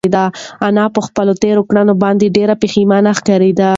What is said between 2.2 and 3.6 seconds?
ډېره پښېمانه ښکاري.